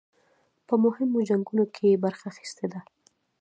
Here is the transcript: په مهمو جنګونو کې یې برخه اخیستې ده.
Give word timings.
په 0.67 0.75
مهمو 0.83 1.25
جنګونو 1.29 1.65
کې 1.73 1.83
یې 1.91 2.01
برخه 2.03 2.25
اخیستې 2.31 2.65
ده. 2.71 2.79